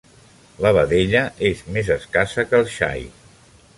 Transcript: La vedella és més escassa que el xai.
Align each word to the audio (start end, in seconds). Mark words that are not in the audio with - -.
La 0.65 0.71
vedella 0.77 1.21
és 1.49 1.61
més 1.75 1.91
escassa 1.97 2.47
que 2.51 2.59
el 2.63 2.67
xai. 2.79 3.05